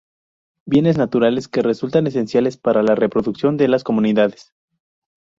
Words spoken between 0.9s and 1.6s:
naturales